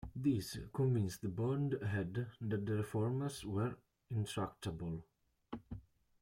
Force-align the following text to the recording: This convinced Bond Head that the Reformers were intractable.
This 0.15 0.57
convinced 0.73 1.35
Bond 1.35 1.73
Head 1.73 2.25
that 2.41 2.65
the 2.65 2.77
Reformers 2.77 3.45
were 3.45 3.75
intractable. 4.09 5.05